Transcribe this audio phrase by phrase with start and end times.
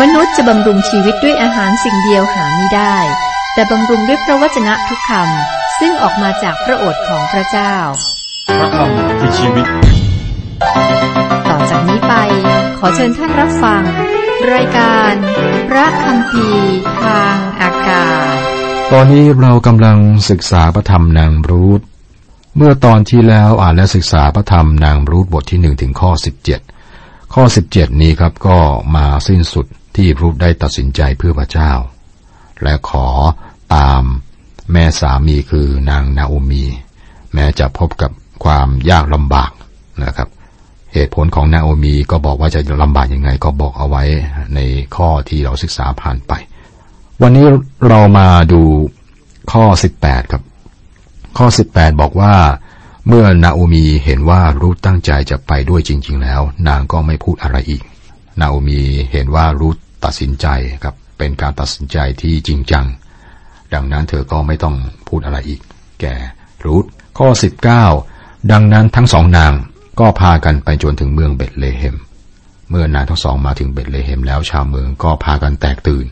[0.00, 2.96] มนุษย์จะบำรุงชีวิตด้วยอาหารสิ่งเดียวหาไม่ได้
[3.54, 7.74] แต่บำรุงด้วยพระวจนะทุกคำซึ่งออกมาจากพระโอษฐ์ของพระเจ้า
[8.58, 9.66] พระคำคือชีวิต
[11.48, 12.14] ต่อจากนี้ไป
[12.78, 13.82] ขอเชิญท่านรับฟัง
[14.52, 15.12] รายการ
[15.68, 16.48] พระคำพี
[17.02, 18.36] ทางอากาศ
[18.92, 19.98] ตอนนี้เรากำลัง
[20.30, 21.80] ศึกษาพระธรรมนางรูธ
[22.56, 26.60] เมื่อตอนที่แล้วอ่านและศึกษาพระธรรมนางรูธบทที่หนึ่งถึงข้อสิบเจ็ด
[27.34, 28.58] ข้อสิบเจ็ดนี้ครับก็
[28.96, 31.72] มาสิ้นสุด ที่รูธได้ตัดสินใจเพื่อพระเจ้า
[32.62, 33.06] และขอ
[33.74, 34.02] ตาม
[34.72, 36.64] แม่สามีคือนางนาโอมี
[37.34, 38.10] แม้จะพบกับ
[38.44, 39.50] ความยากลำบาก
[40.04, 40.28] นะครับ
[40.92, 44.04] เหตุผลของนาโอมีก็บอกว่าจะลำบากยังไงก็บอกเอาไว้
[44.54, 44.60] ใน
[44.96, 46.32] ข้อที่เราศึกษาผ่านไป
[47.22, 47.46] วันนี้
[47.88, 48.62] เรามาดู
[49.52, 49.64] ข้อ
[49.98, 50.42] 18 ครับ
[51.38, 52.34] ข้อ 18 บอกว่า
[53.08, 57.82] เมื่อนาโอมีเห็นว่ารูธตั้งใจจะไปด้วยจริง ๆ แล้ว นางก็ไม่พูดอะไรอีก
[58.40, 58.80] นาโอมี
[59.12, 60.46] เห็นว่ารูธตัดสินใจ
[60.82, 62.86] ครับ เป็นการตัดสินใจที่จริงจัง
[63.74, 64.76] ดังนั้นเธอก็ไม่ต้อง
[65.08, 65.60] พูดอะไรอีก
[66.00, 66.14] แก่
[66.64, 66.84] รูธ
[67.18, 67.28] ข้อ
[67.90, 69.52] 19 ดังนั้นทั้งสองนาง
[70.00, 71.96] ก็พากันไปจนถึงเมืองเบตเลเฮม
[72.70, 76.06] เมื่อนางทั้งสองมาถึงเบตเลเฮมแล้วชาวเมืองก็พากันแตกตื่น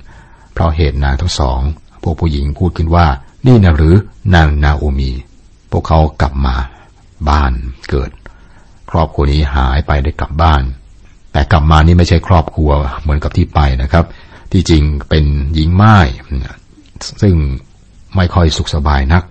[0.53, 1.61] เพราะเหตุนางทั้งสอง
[2.03, 3.07] พวกผู้หญิงพูดขึ้นว่า
[3.47, 3.95] นี่นะหรือ
[4.35, 5.11] นางนาโอมี
[5.71, 6.57] พวกเขากลับมา
[7.29, 7.53] บ้าน
[7.91, 8.11] เกิด
[8.91, 10.63] ครอบครัวนี้หายไปได้กลับบ้าน
[11.33, 14.05] แต่กลับมานี่ไม่ใช่ครอบครัวเหมือนกับที่ไปนะครับ
[14.53, 15.97] ที่จริงเป็นหญิงไม้
[17.23, 17.35] ซึ่ง
[18.17, 19.23] ไม่ค่อยสุขสบายนัก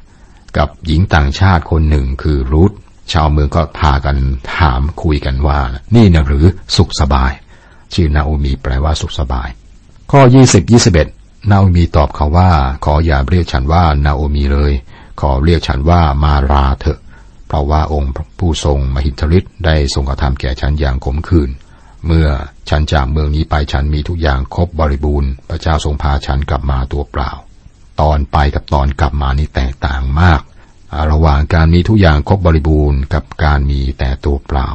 [0.57, 2.71] กับหญิงต่างชาติคนหนึ่งคือรูธ
[3.13, 4.17] ชาวเมืองก็พากัน
[4.55, 5.59] ถามคุยกันว่า
[5.95, 6.45] นี่นะหรือ
[6.77, 7.31] สุขสบาย
[7.93, 9.49] ชื่อนาโอมีแปลว่าสุขสบาย
[10.11, 10.71] ข้อ 20
[11.05, 12.49] 21 นาโอมีตอบเขาว่า
[12.85, 14.71] ขออย่าเรียกฉันว่านาโอมีเลย
[15.21, 16.99] ขอเรียกฉันว่ามาราเถอะ
[17.47, 21.49] เพราะว่าองค์ผู้ทรงมหิทธิฤทธิ์ได้ทรงกระทำแก่ฉันอย่างขมขื่น
[22.05, 22.27] เมื่อ
[22.69, 27.31] ฉันจากเมืองนี้ไปฉันมีทุกอย่างครบบริบูรณ์ พระเจ้าทรงพาฉันกลับมาตัวเปล่า
[28.01, 30.41] ตอนไปกับตอนกลับมานี่แตกต่างมาก
[31.11, 34.67] ระหว่างการมีทุกอย่างครบบริบูรณ์กับการมีแต่ตัวเปล่า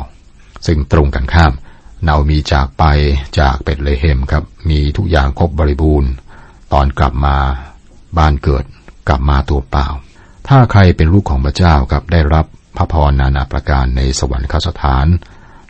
[0.66, 1.52] ซึ่งตรงกันข้าม
[2.04, 2.84] เนามีจากไป
[3.38, 6.10] จากเบตเลเฮมครับ มีทุกอย่างครบบริบูรณ์
[6.72, 7.36] ตอนกลับมา
[8.18, 8.64] บ้านเกิด
[9.08, 9.86] กลับมาตัวเปล่า
[10.48, 12.46] ถ้าใครเป็นลูกของพระเจ้าครับได้รับ
[12.76, 15.06] พระพรนานาประการในสวรรคสถาน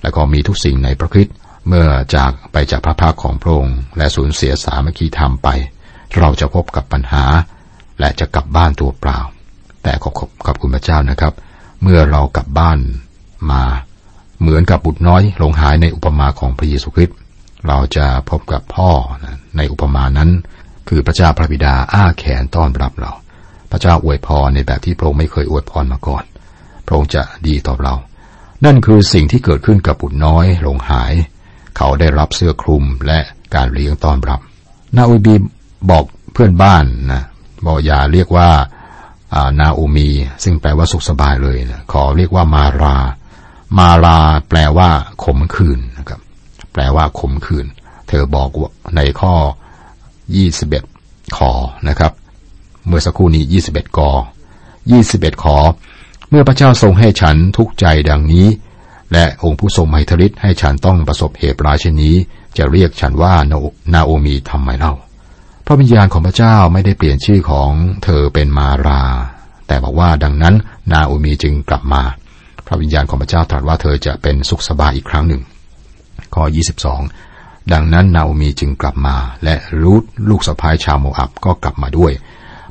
[0.03, 1.37] และก็มีทุกสิ่งในพระคริสต์
[1.69, 5.49] เมื่อจากไปจากพระพักของพระองค์และสูญเสียสามัคคีธรรมไป
[6.19, 7.25] เราจะพบกับปัญหา
[8.01, 9.21] และจะกลับบ้านตัวเปล่า
[9.83, 10.15] แต่ขอบ
[10.47, 11.35] ขอบคุณพระเจ้านะครับ
[11.83, 12.79] เมื่อเรากลับบ้าน
[13.51, 13.63] มา
[14.41, 17.19] เหมือนกับบุตรน้อยหลงหายในอุปมาของพระเยซูคริสต์
[17.67, 18.91] เราจะพบกับพ่อ
[19.57, 20.31] ในอุปมานั้น
[20.89, 23.13] คือพระเจ้าพระบิดาอ้าแขนต้อนรับเรา
[23.71, 26.25] พระเจ้าอวยพรในแบบที่พระองค์ไม่เคยอวยพรมาก่อน
[26.87, 27.95] พระองค์จะดีต่อเรา
[28.65, 31.13] นั่นคือสิ่งที่เกิดขึ้นกับบุตรน้อยหลงหาย
[31.77, 33.19] เขาได้รับเสื้อคลุมและ
[33.55, 34.41] การเลี้ยงต้อนรับ
[34.97, 35.35] นาอูบี
[35.91, 37.23] บอกเพื่อนบ้านนะ
[37.67, 38.49] บอกอย่าเรียกว่า
[39.61, 40.09] นาอูมี
[40.45, 42.97] ซึ่งแปลว่าสุขสบายเลยนะขอเรียกว่ามารา
[43.79, 44.19] มารา
[44.49, 44.91] แปลว่า
[45.25, 46.21] ขมขื่นนะครับ
[46.73, 47.67] แปลว่าขมขื่น
[48.09, 48.49] เธอบอก
[48.97, 49.35] ในข้อ
[50.55, 51.53] 21 ขอ
[51.89, 52.13] นะครับ
[52.87, 54.11] เมื่อสักครู่นี้ 21 กอ
[54.77, 55.57] 21 ขอ
[56.29, 58.47] เมื่อพระเจ้าทรงให้ฉันทุกใจดังนี้
[59.13, 62.17] และองค์ผู้ทรงไมทริตให้ฉันต้องประสบเหตุร้ายเช่นนี้
[62.57, 63.35] จะเรียกฉันว่า
[63.95, 64.95] นาโอมีทำไมเล่า
[65.67, 67.71] พระวิญญาณของพระเจ้าไม่ได้เปลี่ยนชื่อของ
[68.05, 69.03] เธอเป็นมารา
[69.67, 70.55] แต่บอกว่าดังนั้น
[70.93, 72.03] นาโอมีจึงกลับมา
[72.67, 75.43] พระวิญญาณของพระเจ้าตรัสว่าเธอจะเป็นสุขสบายอีกครั้งหนึ่ง
[76.35, 76.45] ข้อ
[77.09, 82.13] 22 ดังนั้นนาโอมีจึงกลับมา และรูทลูกสะพ้ายชาวโมอับก็กลับมาด้วย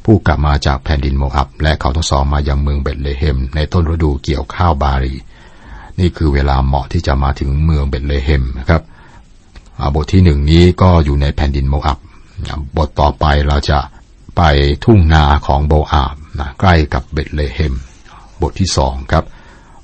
[0.05, 5.15] ผู้กลับมาจากแผ่นดินโมอับ และเขาทั้งสองมายังเมืองเบตเลเฮม ในต้นฤดูเกี่ยวข้าวบารี
[5.99, 8.81] นี่คือเวลาเหมาะที่จะมาถึงเมืองเบธเลเฮมนะครับ
[9.95, 11.99] บทที่หนึ่งนี้ก็อยู่ในแผ่นดินโมอับ
[12.77, 13.79] บทต่อไปเราจะ
[14.37, 14.41] ไป
[14.85, 17.73] ทุ่งนาของโบอาสนะใกล้กับเบธเลเฮม
[18.41, 19.23] บทที่สองครับ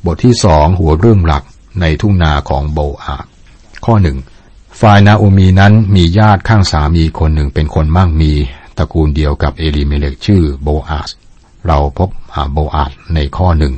[0.06, 1.44] บทที่สองหัวเรื่องหลัก
[1.82, 3.26] ในทุ่งนาของโบอาส
[3.86, 4.18] ข้อหนึ่ง
[4.82, 8.32] ฝ่ายนาโอมีนั้นมีญาติข้างสามีคนหนึ่งเป็นคนมั่งมี
[8.78, 11.10] ตระกูลเดียวกับเอลีเมเลกชื่อโบอาส
[11.68, 12.10] เราพบ
[12.54, 13.74] โบอาสในข้อหนึ่ง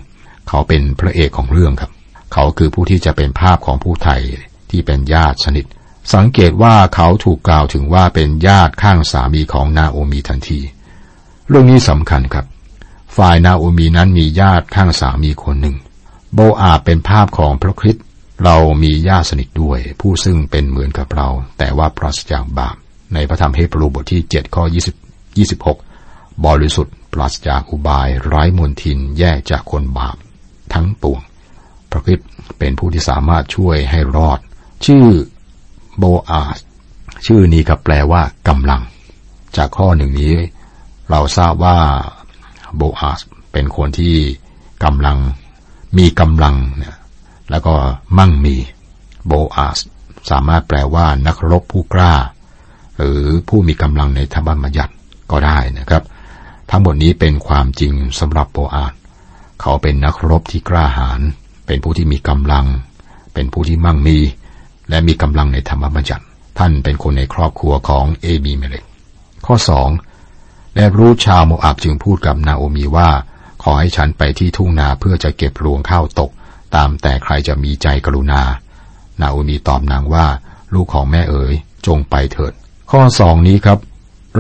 [0.47, 1.91] เขาเป็นพระเอกของเรื่องครับ
[2.33, 4.21] เขาคือผู้ที่จะเป็นภาพของผู้ไทย
[4.69, 5.65] ที่เป็นญาติสนิท
[6.13, 10.59] สังเกตว่าเขาถูกกล่าวถึงว่าเป็นญาติข้างสามีของนาโอมีทันที
[11.47, 12.45] เรื่องนี้สำคัญครับ
[13.17, 15.75] ฝ่ายนาโอมีนั้นมีญาติข้างสามีคนหนึ่ง
[16.33, 18.03] โบอาเป็นภาพของพระคริสต์
[18.43, 22.75] เรามีญาติสนิทด้วย ผู้ซึ่งเป็นเหมือนกับเรา แต่ว่าปราศจากบาป
[23.13, 24.63] ในพระธรรมเฮบรูบทที่7ข้อ
[25.17, 25.37] 20
[25.69, 30.17] 26 บริสุทธิ์ปราศจากอุบายไร้มนทินแยกจากคนบาป
[30.73, 31.21] ทั้งปวง
[31.91, 32.29] พระคริสต์
[32.59, 34.39] เป็นผู้ที่สามารถช่วยให้รอด
[34.85, 35.05] ชื่อ
[35.97, 36.57] โบอาส
[37.25, 38.81] ชื่อนี้ครับแปลว่ากำลัง
[39.57, 40.35] จากข้อหนึ่งนี้
[41.09, 41.77] เราทราบว่า
[42.75, 43.19] โบอาส
[43.51, 44.15] เป็นคนที่
[44.83, 45.17] กำลัง
[45.97, 46.95] มีกำลังเนี่ย
[47.51, 47.73] แล้วก็
[48.17, 48.55] มั่งมี
[49.27, 49.77] โบอาส
[50.29, 52.13] สามารถแปลว่านักรบผู้กล้า
[52.97, 54.93] หรือผู้มีกำลังในธรรมบัญญัติ
[55.31, 56.03] ก็ได้นะครับ
[56.69, 58.93] ทั้งหมดนี้เป็นความจริงสำหรับโบอาส
[59.61, 61.21] เขาเป็นนักรบที่กล้าหาญ
[61.71, 62.65] เป็นผู้ที่มีกำลัง
[63.33, 64.17] เป็นผู้ที่มั่งมี
[64.89, 66.25] และมีกำลังในธรรมบัญญัติ
[66.57, 68.85] ท่านเป็นคนในครอบครัวของเอบีเมเลก
[69.45, 69.89] ข้อสอง
[70.75, 73.09] และรู้ชาวโมอับจึงพูดกับนาโอมีว่า
[73.63, 76.31] ขอให้ฉันไปที่ทุ่งนาเพื่อจะเก็บรวงข้าวตก
[76.75, 78.41] ตามแต่ใครจะมีใจกรุณา
[79.21, 80.25] นาโอมีตอบนางว่า
[80.73, 81.53] ลูกของแม่เอ๋ย
[81.87, 82.53] จงไปเถิด
[82.91, 83.79] ข้อสองนี้ครับ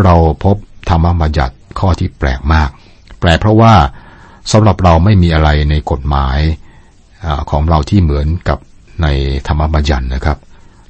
[0.03, 0.55] เราพบ
[0.89, 2.69] ธรรมบัญญัติข้อที่แปลกมาก
[3.19, 3.73] แปลเพราะว่า
[4.51, 6.39] สำหรับเราไม่มีอะไรในกฎหมาย
[7.51, 8.57] ของเราที่เหมือนกับ
[9.01, 9.07] ใน
[9.47, 10.37] ธรรมบัญญัตินะครับ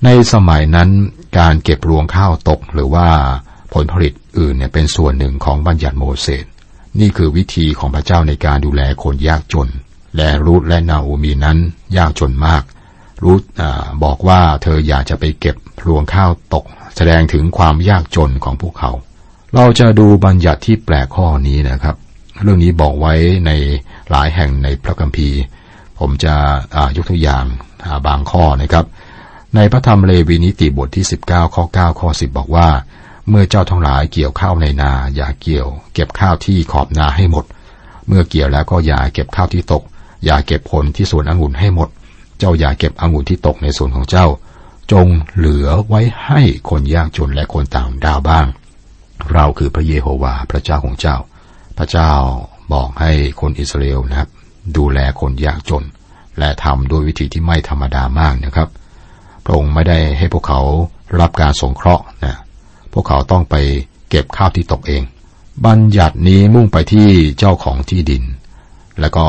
[0.06, 0.90] ในสมัยนั้น
[1.40, 3.08] การเก็บรวงข้าวตกหรือว่า
[3.74, 6.46] ผลผลิตอื่นเนี่ยเป็นส่วนหนึ่งของบัญญัติโมเสส
[7.00, 9.70] นี่คือวิธีของพระเจ้าในการดูแลคนยากจน
[10.18, 11.58] และรูธและนาอูมีนั้น
[11.98, 12.64] ยากจนมาก
[13.24, 13.42] รูธ
[14.04, 15.56] บอกว่าเธออยากจะไปเก็บ
[15.88, 18.92] รวงข้าวตก แสดงถึงความยากจนของพวกเขา
[19.56, 21.96] เราจะดูบัญญัติที่แปลกข้อนี้นะครับ
[22.44, 23.14] เรื่องนี้บอกไว้
[23.46, 23.52] ใน
[24.10, 25.40] หลายแห่งในพระคัมภีร์
[26.02, 26.36] ผมจะ
[26.96, 27.46] ยกตัวอย่าง
[28.08, 28.86] บางข้อนะครับ
[29.56, 32.70] ในพระธรรมเลวีนิติบทที่ 19 ข้อ 9 ข้อ 10 บอกว่า
[33.30, 37.46] เมื่อเจ้าทั้งหลายเกี่ยวข้าวในนา อย่าเกี่ยว เก็บข้าวที่ขอบนาให้หมด
[38.08, 39.84] เมื่อเกี่ยวแล้วก็อย่าเก็บข้าวที่ตก
[40.26, 41.90] อย่าเก็บผลที่สวนองุ่นให้หมด
[42.40, 44.28] เจ้าอย่าเก็บองุ่นที่ตกในสวนของเจ้า
[44.92, 48.46] จงเหลือไว้ให้คนยากจนและคนต่างดาวบ้าง
[49.34, 51.18] เราคือพระเยโฮวาห์พระเจ้าของเจ้า
[51.78, 52.12] พระเจ้า
[52.74, 54.30] บอกให้คนอิสราเอลนะครับ
[54.78, 55.84] ดูแลคนยากจน
[56.40, 58.70] และทำด้วยวิธีที่ไม่ธรรมดามากนะครับ
[59.46, 60.62] พระองค์ไม่ได้ให้พวกเขา
[61.20, 62.36] รับการสงเคราะห์นะ
[62.94, 63.56] พวกเขาต้องไป
[64.10, 65.04] เก็บข้าวที่ตกเอง
[65.66, 67.08] บัญญัตินี้มุ่งไปที่
[67.40, 68.24] เจ้าของที่ดิน
[69.00, 69.26] แล้วก็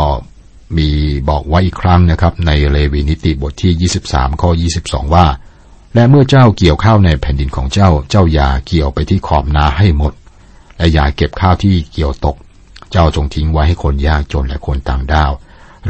[0.78, 0.88] มี
[1.28, 4.50] บอกไว้อีกครั้งนะครับ ในเลวีนิติบทที่ 23 ข้อ
[4.82, 5.26] 22 ว่า
[5.94, 10.12] และเมื่อเจ้าเกี่ยวข้าวในแผ่นดินของเจ้า เจ้าอย่าเกี่ยวไปที่ขอบนาให้หมด
[10.76, 12.36] และอย่าเก็บข้าวที่เกี่ยวตก
[12.92, 15.32] เจ้าจงทิ้งไว้ให้คนยากจนและคนต่างด้าว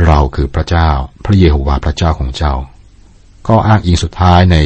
[0.07, 0.89] เราคือพระเจ้า
[1.25, 2.55] พระเยโฮวาห์พระเจ้าของเจ้า
[3.49, 4.57] ก็อ้างอิงสุดท้ายใน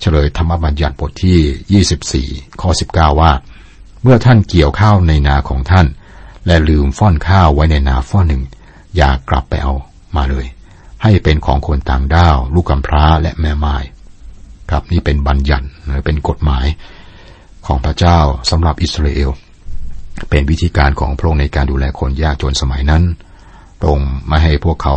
[0.00, 3.32] เฉลยธรรมบัญญัติบทที่ 24 ข้อ 19 ว่า
[4.02, 5.86] เมื่อท่านเกี่ยวข้าวในนาของท่าน
[6.46, 8.42] และลืมฟ่อนข้าวไว้ในนาฟ่อนหนึ่ง
[8.96, 9.74] อย่ากลับไปเอา
[10.16, 10.46] มาเลย
[11.02, 13.76] ให้เป็นของคนต่างด้าว ลูกกำพร้าและแม่ไม้
[14.70, 16.66] ครับนี่เป็นบัญญัติหรือเป็นกฎหมาย
[17.66, 18.18] ของพระเจ้า
[18.50, 19.30] สำหรับอิสราเอล
[20.30, 23.02] เป็นวิธีการของพระองค์ในการดูแลคนยากจนสมัยนั้น
[23.78, 24.96] พระองค์ไม่ให้พวกเขา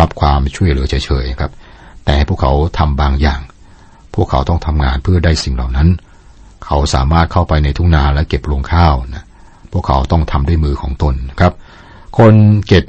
[0.00, 1.52] รับความช่วยเหลือเฉยๆครับ
[2.04, 3.40] แต่ให้พวกเขาทำบางอย่าง
[4.14, 5.88] พวกเขาต้องทำงานเพื่อได้สิ่งเหล่านั้น
[6.64, 9.24] เขาสามารถเข้าไปในทุ่งนาและเก็บรงข้าวนะ
[9.72, 11.52] พวกเขาต้องทำด้วยมือของตนครับ
[12.18, 12.34] คน
[12.66, 12.84] เก็บ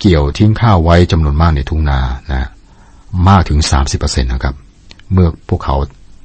[0.00, 2.00] เกี่ยวทิ้งข้าวไว้จำนวนมากในทุ่งนา
[2.32, 2.48] นะ
[3.28, 4.54] มากถึงสามสิบเปอร์เซ็นตนะครับ
[5.12, 5.76] เมื่อพวกเขา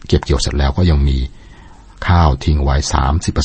[0.08, 1.18] เก็บเกี่ยวเสร็จแล้วก็ยังมี
[2.08, 3.44] ข้าวทิ้งไว้สามสิบเปอ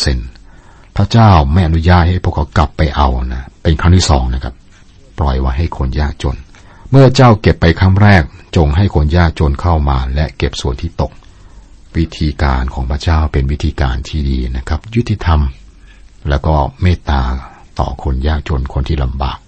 [1.02, 4.54] ร์เซ็นพระเจ้าไม่อนุญาตให้พวกเขากลับไปเอานะเป็นครั้งที่สองนะครับ
[5.18, 6.36] ปล่อยไว้ให้คนยากจน
[6.90, 8.22] เมื่อเจ้าเก็บไปครั้งแรก
[8.56, 11.12] จงให้คนยากจนเข้ามา และเก็บส่วนที่ตก
[11.96, 15.40] วิธีการของพระเจ้าเป็นวิธีการที่ดีนะครับ ยุติธรรม
[16.28, 17.22] แล้วก็เมตตา
[17.78, 19.38] ต่อคนยากจนคนที่ลำบาก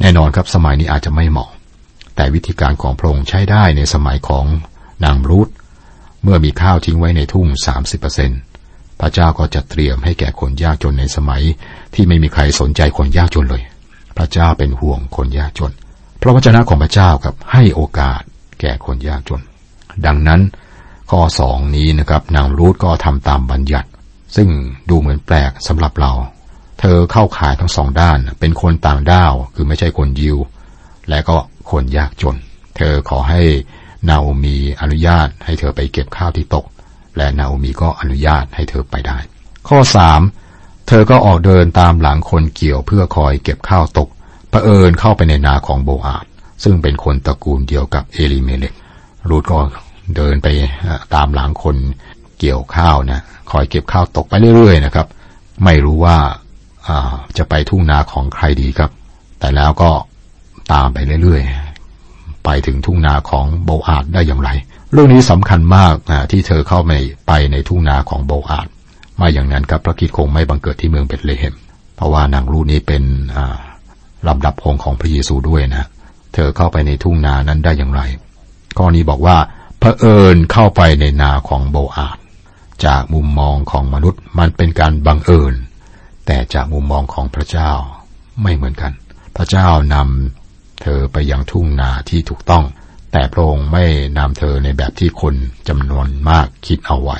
[0.00, 1.50] แน่นอนครับสมัยนี้อาจจะไม่เหมาะ
[2.16, 4.44] แต่วิธีการของพระองค์ใช้ได้ในสมัยของ
[5.04, 5.48] นางรูธ
[6.22, 7.46] เมื่อมีข้าวทิ้งไว้ในทุ่ง
[8.02, 8.51] 30%
[9.02, 11.42] พระเจ้าก็จะเตรียมให้แก่คนยากจนในสมัย
[11.94, 13.62] ที่ไม่มีใครสนใจคนยากจนเลย
[14.16, 15.72] พระเจ้าเป็นห่วงคนยากจน
[16.20, 18.20] พระวจนะของพระเจ้าครับให้โอกาส
[18.60, 19.40] แก่คนยากจน
[20.06, 20.40] ดังนั้น
[21.10, 23.88] ข้อสองนี้นะครับนางรูธก็ทำตามบัญญัติ
[24.36, 24.48] ซึ่ง
[24.90, 26.12] ดูเหมือนแปลกสำหรับเรา
[26.80, 30.38] เธอเข้าขายทั้งสองด้าน เป็นคนต่างด้าว คือไม่ใช่คนยิว
[31.08, 31.36] และก็
[31.70, 32.36] คนยากจน
[32.76, 33.42] เธอขอให้
[34.08, 36.66] นาโอมีอนุญาตให้เธอไปเก็บข้าวที่ตก
[37.16, 39.18] และนาโอมีก็อนุญาตให้เธอไปได้
[39.68, 40.20] ข้อสาม
[40.88, 44.08] เธอก็ออกเดินตามหลังคนเกี่ยวเพื่อคอยเก็บข้าวตก
[44.50, 46.24] เผอิญเข้าไปในนาของโบอาด
[46.64, 48.74] ซึ่งเป็นคนตระกูลเดียวกับเอลิเมเลก
[49.28, 49.58] รูดก็
[50.16, 50.48] เดินไป
[51.14, 51.76] ตามหลังคน
[52.40, 55.06] เกี่ยวข้าวนะคอยเก็บข้าวตกไปเรื่อยๆนะครับ
[55.64, 56.18] ไม่รู้ว่า
[57.38, 58.90] จะไปทุ่งนาของใครดีครับ
[59.38, 59.90] แต่แล้วก็
[60.72, 64.50] ตามไปเรื่อยๆ ไปถึงทุ่งนาของโบอาดได้อย่างไร
[64.94, 66.92] เรื่องนี้สำคัญมากนะที่เธอเข้าไป
[67.26, 68.68] ไปในทุ่งนาของโบอาด
[69.16, 71.54] ไม่อย่างนั้นครับพระคิดคงไม่บังเกิดที่เมืองเบตเลเฮม
[71.96, 73.02] เพราะว่านางรูนี้เป็น
[74.28, 75.86] ลำดับพงของพระเยซูด้วยนะ
[76.34, 78.02] เธอเข้าไปในทุ่งนานั้นได้อย่างไร
[78.76, 79.36] ข้อนี้บอกว่า
[79.78, 82.18] เผอิญเข้าไปในนาของโบอาด
[82.86, 85.54] จากมุมมองของมนุษย์มันเป็นการบังเอิญ
[86.26, 87.72] แต่จากมุมมองของพระเจ้า
[88.42, 88.92] ไม่เหมือนกัน
[89.36, 92.64] พระเจ้านำเธอไปยังทุ่งนาที่ถูกต้อง
[93.12, 93.84] แต่พระองค์ไม่
[94.18, 95.34] นำเธอในแบบที่คน
[95.68, 97.18] จำนวนมากคิดเอาไว้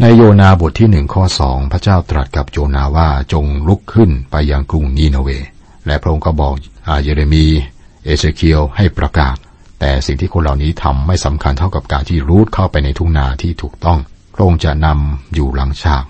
[0.00, 5.28] ในโยนาบทที่หนึ่งข้อสองพระเจ้าตรัสกับโยนาว่าจงลุกขึ้นไปยังกรุงนีนาเว
[5.86, 6.54] และพระองค์ก็บอก
[6.88, 7.46] อาเยเรมี
[8.04, 9.36] เอเชเคียวให้ประกาศ
[9.80, 13.98] แต่สิ่งที่คนเหล่านี้ทำไม่สำคัญเท่ากับการที่รูดเข้าไปในทุ่งนาที่ถูกต้อง
[14.34, 16.04] พระองค์จะนำอยู่หลังฉาก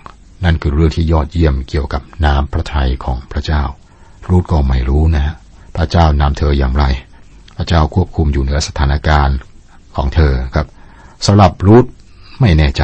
[0.45, 3.63] นั่นคือเรื่องที่ยอดเยี่ยมเกี่ยวกับน้ำพระทัยของพระเจ้า
[4.29, 5.35] รูดก็ไม่รู้นะ
[5.77, 6.85] พระเจ้านำเธออย่างไร
[7.57, 9.39] พระเจ้าควบคุมอยู่เหนือสถานการณ์
[9.97, 10.67] ของเธอครับ
[11.27, 11.87] สำหรับรูด
[12.41, 12.83] ไม่แน่ใจ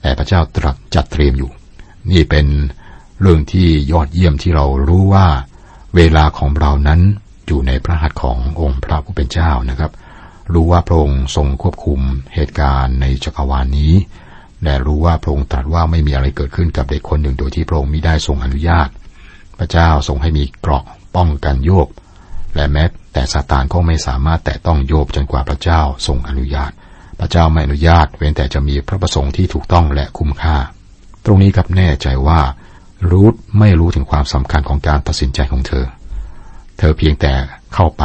[0.00, 1.50] แต่พระเจ้าตรัสจัดเตรียมอยู่
[2.10, 2.46] นี่เป็น
[3.20, 5.26] เรื่องที่ยอดเยี่ยมที่เรารู้ว่า
[5.96, 7.00] เวลาของเรานั้น
[7.46, 9.92] อยู่ในพระหัตถ์ขององค์พระผู้เป็นเจ้านะครับ
[10.52, 12.00] รู้ว่าพระองค์ทรงควบคุม
[12.34, 13.92] เหตุการณ์ในจักรวาลนนี้
[14.62, 18.88] และรู้ว่าพระองค์ตรัสว่าไม่มีอะไรเกิดขึ้นกับเด็กคนหนึ่งโดยที่พระองค์มิได้ทรงอนุญาต
[19.58, 20.84] พระเจ้าทรงให้มีเกราะ
[21.16, 21.88] ป้องกันโยบ
[22.54, 22.84] และแม้
[23.16, 26.72] แต่ซาตานก็ไม่สามารถแตะต้องโยบจนกว่าพระเจ้าทรงอนุญาต
[27.20, 30.56] พระเจ้าไม่อนุญาต เว้นแต่จะมีพระประสงค์ที่ถูกต้องและคุ้มค่า
[31.24, 32.40] ตรงนี้กับแน่ใจว่า
[33.10, 35.84] รูทไม่รู้ถึงความสำคัญของการตัดสินใจของเธอ
[36.78, 37.32] เธอเพียงแต่
[37.74, 38.02] เข้าไป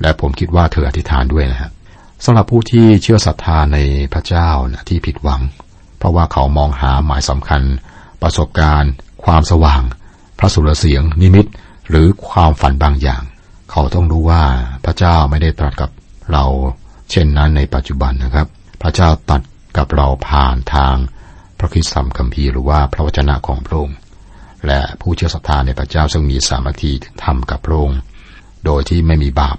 [0.00, 1.70] และผมคิดว่าเธออธิษฐานด้วยนะฮะ
[2.24, 3.78] สำหรับผู้ที่เชื่อศรัทธาใน
[4.12, 5.40] พระเจ้านะที่ผิดหวัง
[5.98, 7.62] เพราะว่าเขามองหาหมายสำคัญ
[8.22, 8.92] ประสบการณ์
[9.24, 9.82] ความสว่าง
[10.38, 11.46] พระสุรเสียง นิมิต
[11.90, 13.22] หรือความฝันบางอย่าง
[13.70, 14.42] เขาต้องรู้ว่า
[14.84, 15.90] พระเจ้าไม่ได้ตรัสกับ
[16.32, 16.44] เรา
[17.10, 18.46] เช่นนั้นในปัจจุบันนะครับ
[18.82, 19.42] พระเจ้าตัด
[19.76, 20.94] กับเราผ่านทาง
[21.58, 23.98] พระคิดสัมคัมภีร์หรือว่าพระวจนะของพระองค์
[24.66, 26.92] และผู้เชื่อศรัทธาในพระเจ้าซึ่งมีสามัคคี
[27.24, 27.98] ทำกับพระองค์
[28.64, 29.56] โดยที่ไม่มีบาป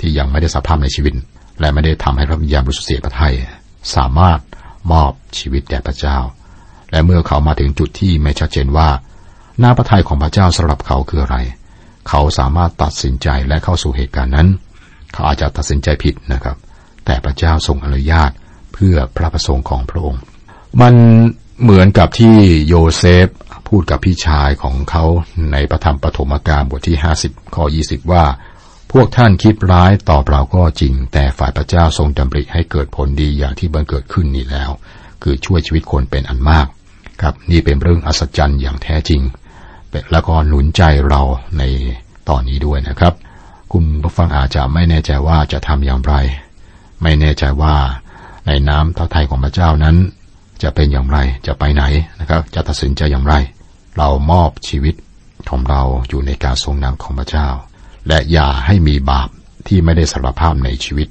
[0.00, 1.14] ที่ยังไม่ได้สภาพในชีวิต
[1.60, 3.34] และไม่ได้ทำให้พระวิญญาณบริสุทธิ์เสียพระทัย
[3.94, 4.38] สามารถ
[4.92, 6.18] มอบชีวิตแด่พระเจ้า
[6.90, 8.88] และเมื่อเขามาถึงจุดที่ไม่ชัดเจนว่า
[9.58, 11.36] หน้าพระทัยของพระเจ้าสำหรับเขาคืออะไร
[12.08, 14.48] เขาสามารถตัดสินใจและเข้าสู่เหตุการณ์นั้น
[15.12, 16.56] เขาอาจจะตัดสินใจผิดนะครับ
[17.04, 18.30] แต่พระเจ้าทรงอนุญาต
[18.74, 20.22] เพื่อพระประสงค์ของพระองค์
[20.80, 20.94] มัน
[21.62, 22.36] เหมือนกับที่
[22.68, 23.28] โยเซฟ
[23.68, 25.04] พูดกับพี่ชายของเขา
[25.52, 26.96] ในพระธรรมปฐมกาลบทที่
[27.26, 28.24] 50ข้อ20 ว่า
[28.92, 34.70] พวกท่านคิดร้ายต่อเราก็จริง แต่ฝ่ายพระเจ้าทรงดำริให้เกิดผลดีอย่างที่บังเกิดขึ้นนี้แล้ว
[35.22, 36.66] คือช่วยชีวิตคนเป็นอันมาก
[37.22, 39.22] ครับนี่เป็นเรื่องอัศจรรย์อย่างแท้จริง
[40.12, 41.22] แล้วก็หนุนใจเรา
[41.58, 41.62] ใน
[42.28, 43.14] ตอนนี้ด้วยนะครับ
[43.72, 46.14] คุณผู้ฟังอาจจะไม่แน่ใจว่าจะทำอย่างไร
[47.02, 47.74] ไม่แน่ใจว่า
[48.46, 49.96] ในน้ำพระทัยของพระเจ้านั้น
[50.62, 51.84] จะเป็นอย่างไรจะไปไหน
[52.20, 53.34] นะครับ จะตัดสินใจอย่างไร
[53.98, 54.94] เรามอบชีวิต
[55.50, 57.48] ของเราอยู่ในการทรงนำของพระเจ้า
[58.08, 59.28] และอย่าให้มีบาป
[59.68, 61.08] ที่ไม่ได้สารภาพในชีวิต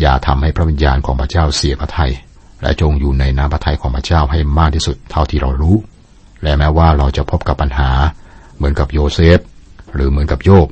[0.00, 2.12] อย่าทำให้พระวิญญาณของพระเจ้าเสียพระทยัย
[2.62, 5.76] และจงอยู่ในน้ำพระทัยของพระเจ้าให้มากที่สุดเท่าที่เรารู้
[6.42, 7.90] และแม้ว่าเราจะพบกับปัญหา
[8.56, 9.38] เหมือนกับโยเซฟ
[9.94, 10.68] หรือเหมือนกับโยบ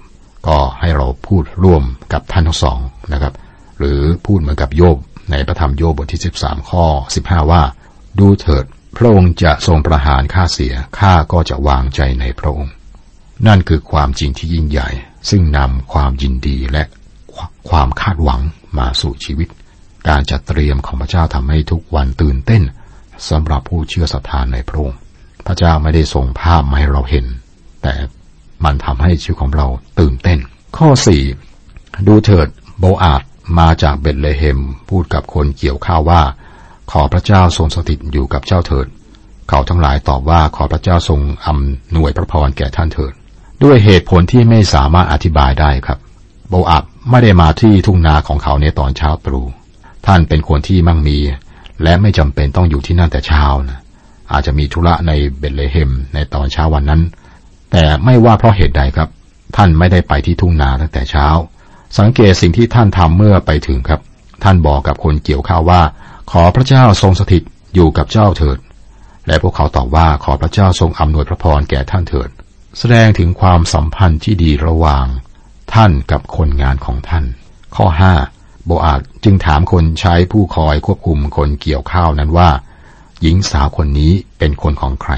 [0.49, 2.79] ก็ให้เราพูดร่วมกับท่านทั้งสอง
[3.13, 3.35] นะครับ
[3.79, 4.97] หรือพูดเหมือนกับโยบ
[5.31, 6.85] ในพระธรรมโยบบทที่ 13 ข้อ
[7.19, 7.63] 15 ว่า
[8.19, 8.65] ดูเถิด
[8.97, 12.75] พระองค์จะทรงประหารข้าเสียข้าก็จะวางใจในพระองค์
[13.47, 14.89] นั่นคือความจริงที่ยิ่งใหญ่
[15.31, 16.83] ซึ่งนำความยินดีและ
[17.69, 18.41] ความคาดหวัง
[18.79, 19.49] มาสู่ชีวิต
[20.09, 22.63] การจัดเตรียมของพระเจ้าทำให้ทุกวันตื่นเต้น
[23.29, 24.99] สำหรับผู้เชื่อศรัทธานในพระองค์
[25.47, 27.27] พระเจ้าไม่ได้ส่งภาพมาให้เราเห็น
[27.83, 27.95] แต่
[28.65, 29.67] มันทำให้ชีวิตของเรา
[30.01, 30.39] ตื่นเต้น
[30.77, 31.23] ข้อสี่
[32.07, 32.49] ดูเถิด
[32.79, 33.23] โบอาด
[33.59, 34.59] มาจากเบตเลเฮม
[34.89, 36.23] พูดกับคนเกี่ยวข้าวว่า
[36.91, 38.87] ขอพระเจ้าทรงสถิตอยู่กับเจ้าเถิด
[39.49, 43.13] เขาทั้งหลายตอบว่าขอพระเจ้าทรงอำนวยพระพรแก่ท่านเถิด
[43.63, 45.99] ด้วยเหตุผลที่ไม่สามารถอธิบายได้ครับ
[46.49, 49.47] โบอาบไม่ได้มาที่ทุ่งนาของเขาในตอนเช้าตรู่
[50.07, 51.19] ท่านเป็นคนที่มั่งมี
[51.83, 53.81] และไม่จำเป็นต้องอยู่ที่นั่นแต่เช้านะ
[54.33, 57.03] อาจจะมีธุระในเบตเลเฮมในตอนเช้าวันนั้น
[57.73, 59.09] แต่ไม่ว่าเพราะเหตุใดครับ
[59.57, 61.27] ท่านไม่ได้ไปที่ทุ่งนาตั้งแต่เช้า
[61.99, 64.01] สังเกตสิ่งที่ท่านทำเมื่อไปถึงครับ
[64.45, 65.83] ท่านบอกกับคนเกี่ยวข้าวว่า
[66.31, 67.43] ขอพระเจ้าทรงสถิต
[67.75, 68.59] อยู่กับเจ้าเถิด
[69.27, 72.29] และพวกเขาตอบว่าขอพระเจ้าทรงอำนวยพระพรแก่ท่านเถิด
[72.79, 75.07] แสดงถึงความสัมพันธ์ที่ดีระหว่าง
[75.75, 77.25] ท่านกับคนงานของท่าน
[77.77, 78.13] ข้อห้า
[78.67, 82.51] โบอาดจึงถามคนใช้ผู้คอยควบคุมคนเกี่ยวข้าวนั้นว่า
[83.23, 85.13] หญิงสาวคนนี้เป็นคนของใคร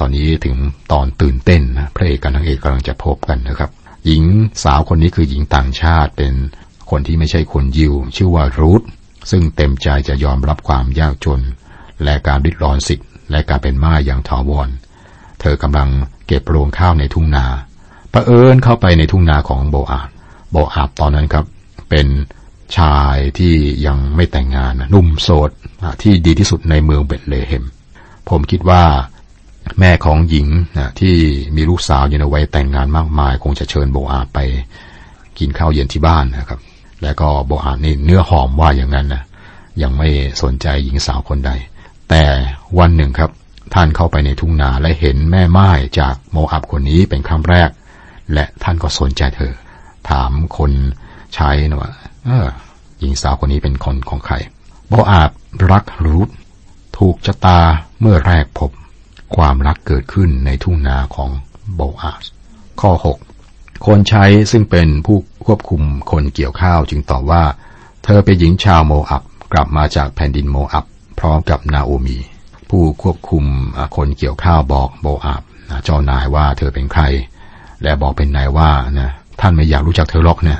[0.00, 0.56] ตอนนี้ถึง
[0.92, 3.70] ตอนตื่นเต้นนะพระเอกกับนางเอกกำลังจะพบกันนะครับ
[4.06, 4.22] หญิง
[4.64, 6.32] สาวคนนี้คือหญิงต่างชาติเป็น
[6.90, 8.82] คนที่ไม่ใช่คนยิว ชื่อว่ารูธ
[9.30, 11.40] ซึ่งเต็มใจจะยอมรับความยากจน
[12.04, 14.68] และการริดรอนสิทธิ์ และการเป็นม่ายอย่างถาวร
[15.40, 15.88] เธอกำลัง
[16.26, 17.46] เก็บโรงข้าวในทุ่งนา
[18.12, 20.08] ประเอิญเข้าไปในทุ่งนาของโบอาบ
[20.52, 21.44] โบอาบตอนนั้นครับ
[21.90, 22.06] เป็น
[22.76, 23.54] ชายที่
[23.86, 25.50] ยังไม่แต่งงานนุ่มโสด
[26.02, 27.64] ที่ดีที่สุดในเมืองเบตเลเฮม
[28.28, 28.82] ผมคิดว่า
[29.80, 31.14] แม่ของหญิงนะที่
[31.56, 34.38] มีลูกสาวอยู่ในวัยแต่งงานมากมาย คงจะเชิญโบอาไป
[35.38, 36.60] กินข้าวเย็นที่บ้านนะครับ
[37.02, 39.22] แล้วก็โบอานี่เนื้อหอมว่าอย่างนั้นนะ
[39.82, 40.08] ยังไม่
[40.42, 41.50] สนใจหญิงสาวคนใด
[42.10, 42.24] แต่
[42.78, 43.30] วันหนึ่งครับ
[43.74, 47.70] ท่านเข้าไปในทุ่งนาและเห็นแม่ไม้จากโมอับคนนี้เป็นครั้งแรก
[48.32, 49.52] และท่านก็สนใจเธอ
[50.10, 50.72] ถามคน
[51.34, 51.92] ใช้นะว่า
[52.24, 52.46] เออ
[53.00, 54.34] หญิงสาวคนนี้เป็นคนของใคร
[54.88, 55.30] โบอาบ
[55.70, 56.28] รักรูท
[56.98, 57.58] ถูกชะตา
[58.00, 58.70] เมื่อแรกพบ
[59.36, 61.30] ความรักเกิดขึ้นในทุ่งนาของ
[61.74, 62.24] โบอาส
[62.80, 62.92] ข้อ
[63.38, 67.42] 6 คนใช้ซึ่งเป็นผู้ควบคุมคนเกี่ยวข้าวจึงตอบว่า
[68.04, 69.22] เธอเป็นหญิงชาวโมอับ
[69.52, 70.84] กลับมาจากแผ่นดินโมอับ
[71.18, 72.18] พร้อมกับนาโอมี
[72.70, 73.44] ผู้ควบคุม
[73.96, 75.42] คนเกี่ยวข้าวบอกโบอาบ
[75.84, 77.02] เจ้านายว่าเธอเป็นใคร
[77.82, 78.70] และบอกเป็นนายว่า
[79.00, 79.10] นะ
[79.40, 80.58] ท่านไม่อยากรู้จักเธอหรอกนะ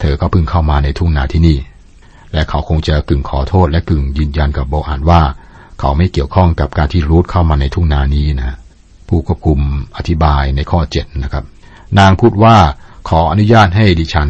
[0.00, 1.58] เธอก็เพิ่งเข้ามาในทุ่งนาที่นี่
[2.32, 5.22] และเขาคงจะกึ่งขอโทษและกึ่งยืนยันกับโบอาบว่า
[5.80, 8.56] เขาไม่เกี่ยวข้องกับการที่รูทเข้ามาในทุ่งนานี้นะ
[9.08, 9.60] ผู้ควบคุม
[9.96, 11.44] อธิบายในข้อเจ็ดนะครับ
[11.98, 12.56] นางพูดว่า
[13.08, 14.28] ขออนุญาตให้ดิฉัน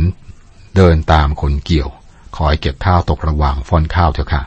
[0.76, 1.90] เดินตามคนเกี่ยว
[2.36, 4.42] คอยเก็บข้าวตกระหว่างฟอนข้าวเถอะค่ะ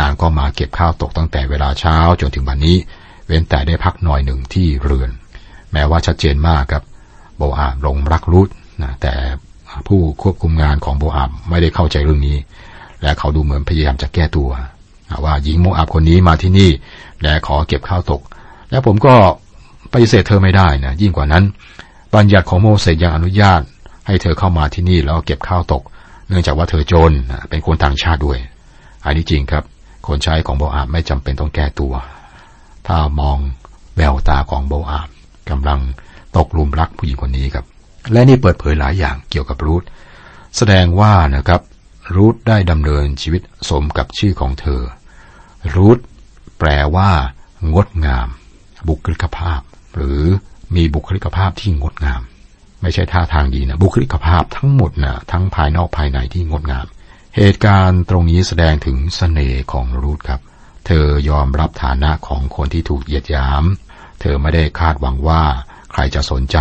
[0.00, 2.76] นางก็มาเก็บข้าวตกตั้งแต่เวลาเช้าจนถึงวันนี้
[3.26, 5.10] เว้นแต่ได้พักหน่อยหนึ่งที่เรือน
[5.72, 6.84] แม้ว่าชัดเจนมากครับ
[7.36, 8.48] โบอาบลงรักรูท
[8.82, 9.14] นะแต่
[9.86, 12.36] ผู้ควบคุมงานของโบอาบไม่ได้เข้าใจเรื่องนี้
[13.02, 14.50] และเขาดูเหมือนพยายามจะแก้ตัว
[15.24, 16.70] ว่าหญิงโมอาบคนนี้มาที่นี่
[17.22, 18.22] และขอเก็บข้าวตก
[18.70, 19.14] และผมก็
[19.92, 21.44] ปฏิเสธเธอไม่ได้นะยิ่งกว่านั้น
[22.14, 23.60] บัญญัติของโมเสสยังอนุญาต
[24.06, 25.82] ให้เธอเข้ามาที่นี่แล้วเก็บข้าวตก
[26.28, 27.12] เนื่องจากว่าเธอจน
[27.48, 28.38] เป็นคนต่างชาติด้วย
[29.04, 29.64] อันนี้จริงครับ
[30.06, 31.92] คนใช้ของโบอาบไม่จำเป็นต้องแก้ตัว
[32.86, 33.38] ถ้ามอง
[33.96, 35.08] แววตาของโบอาบ
[35.50, 35.80] กำลัง
[36.36, 37.64] ตกลุมรักผู้หญิงคนนี้ครับ
[38.12, 39.82] และนี่เปิดเผยหลายอย่างเกี่ยวกับรูท
[40.56, 41.60] แสดงว่านะครับ
[42.16, 44.80] รูทได้ดำเนินชีวิตสมกับชื่อของเธอ
[45.74, 45.98] รูท
[46.58, 47.10] แปลว่า
[47.74, 48.28] งดงาม
[48.88, 49.60] บุคลิกภาพ
[49.94, 50.22] หรือ
[50.76, 52.22] มีบุคลิกภาพที่งดงาม
[52.82, 56.86] ไม่ใช่ท่าทางดีนะ บุคลิกภาพทั้งหมดนะทั้งภายนอกภายในที่งดงาม
[57.36, 60.40] เหตุการณ์ตรงนี้แสดงถึงสเสน่ห์ของรูทครับ
[60.86, 63.64] เธอยอมรับฐานะของคนที่ถูกเหยียดหยาม
[64.20, 65.42] เธอไม่ได้คาดหวังว่า
[65.92, 66.58] ใครจะสนใจ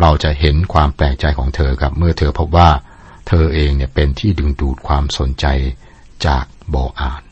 [0.00, 2.70] เราจะเห็นความแปลกใจของเธอครับเมื่อเธอพบว่า
[3.28, 5.46] เธอเองเนี่ยเป็นที่ดึงดูดความสนใจ
[6.26, 7.22] จากโบอาน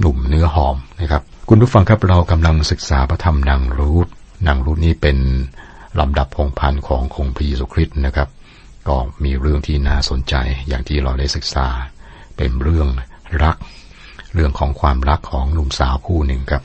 [0.00, 4.08] หนุ่มเนื้อหอมนะครับ คุณผู้ฟังครับเรากำลังศึกษาพระธรรมนางรูท
[4.46, 5.18] นางรูทนี้เป็น
[6.00, 8.28] ลำดับพงพันธ์ขององค์พระเยซูคริสต์นะครับ
[8.88, 10.34] ก็มีเรื่องที่น่าสนใจ
[10.68, 11.66] อย่างที่เราได้ศึกษา
[12.36, 12.88] เป็นเรื่อง
[13.42, 13.56] รัก
[14.34, 16.62] เรื่องของความรักของหนุ่มสาวคู่หนึ่งครับ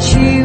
[0.00, 0.39] ำ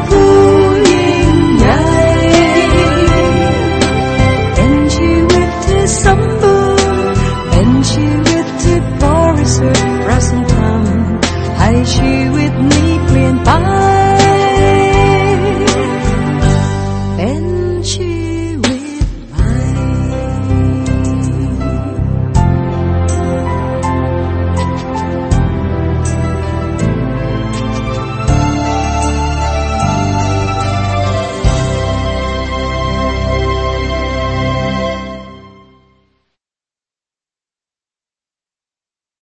[0.00, 0.29] aku